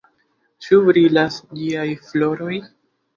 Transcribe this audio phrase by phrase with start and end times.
[0.67, 2.57] Ĉu brilas ĝiaj floroj?